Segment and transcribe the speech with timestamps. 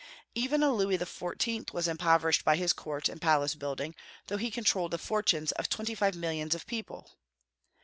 [0.33, 1.71] Even a Louis XIV.
[1.73, 3.93] was impoverished by his court and palace building,
[4.29, 7.19] though he controlled the fortunes of twenty five millions of people.